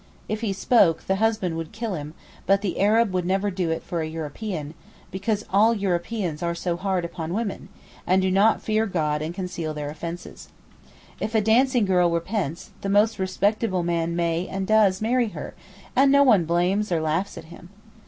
[0.27, 2.15] If he spoke, the husband would kill him;
[2.47, 4.73] but the Arab would never do it for a European,
[5.11, 7.69] 'because all Europeans are so hard upon women,'
[8.07, 10.47] and do not fear God and conceal their offences.
[11.19, 15.53] If a dancing girl repents, the most respectable man may and does marry her,
[15.95, 17.69] and no one blames or laughs at him.